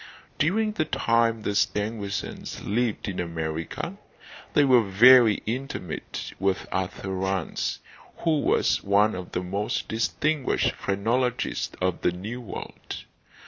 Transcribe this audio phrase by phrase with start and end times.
[0.39, 3.97] During the time the Stangersons lived in America
[4.55, 7.77] they were very intimate with Arthur Rance,
[8.17, 13.03] who was one of the most distinguished phrenologists of the new world.